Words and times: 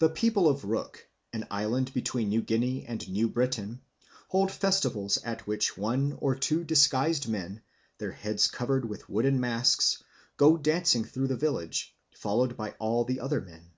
The 0.00 0.08
people 0.08 0.48
of 0.48 0.64
Rook, 0.64 1.08
an 1.32 1.46
island 1.48 1.94
between 1.94 2.28
New 2.28 2.42
Guinea 2.42 2.84
and 2.84 3.08
New 3.08 3.28
Britain, 3.28 3.80
hold 4.30 4.50
festivals 4.50 5.16
at 5.18 5.46
which 5.46 5.78
one 5.78 6.14
or 6.20 6.34
two 6.34 6.64
disguised 6.64 7.28
men, 7.28 7.62
their 7.98 8.10
heads 8.10 8.48
covered 8.48 8.84
with 8.88 9.08
wooden 9.08 9.38
masks, 9.38 10.02
go 10.36 10.56
dancing 10.56 11.04
through 11.04 11.28
the 11.28 11.36
village, 11.36 11.94
followed 12.16 12.56
by 12.56 12.72
all 12.80 13.04
the 13.04 13.20
other 13.20 13.40
men. 13.40 13.70